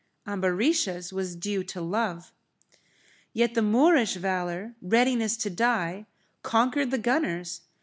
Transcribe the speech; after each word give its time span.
Ambarisha's 0.25 1.13
was 1.13 1.35
due 1.35 1.63
to 1.63 1.79
love. 1.79 2.33
Yet 3.33 3.53
the 3.53 3.61
Moorish 3.61 4.15
valour, 4.15 4.73
readiness 4.81 5.37
to 5.37 5.51
die, 5.51 6.07
conquered 6.41 6.89
the 6.89 6.97
gunners. 6.97 7.61